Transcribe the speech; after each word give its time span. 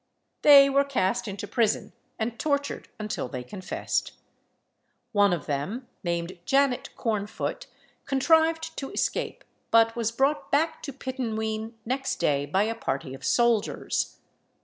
They 0.41 0.67
were 0.67 0.83
cast 0.83 1.27
into 1.27 1.47
prison, 1.47 1.93
and 2.17 2.39
tortured 2.39 2.87
until 2.99 3.27
they 3.27 3.43
confessed. 3.43 4.13
One 5.11 5.31
of 5.31 5.45
them, 5.45 5.87
named 6.03 6.39
Janet 6.43 6.89
Cornfoot, 6.97 7.67
contrived 8.05 8.75
to 8.77 8.89
escape, 8.89 9.43
but 9.69 9.95
was 9.95 10.11
brought 10.11 10.49
back 10.51 10.81
to 10.85 10.91
Pittenween 10.91 11.75
next 11.85 12.15
day 12.15 12.47
by 12.47 12.63
a 12.63 12.73
party 12.73 13.13
of 13.13 13.23
soldiers. 13.23 14.17